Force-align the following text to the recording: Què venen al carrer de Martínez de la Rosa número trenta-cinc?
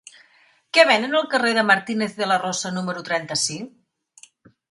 Què 0.77 0.85
venen 0.91 1.17
al 1.19 1.27
carrer 1.33 1.51
de 1.57 1.65
Martínez 1.67 2.17
de 2.21 2.29
la 2.31 2.39
Rosa 2.45 2.73
número 2.79 3.05
trenta-cinc? 3.09 4.27